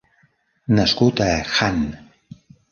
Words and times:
Nascut 0.79 1.19
a 1.19 1.29
Hann. 1.59 1.85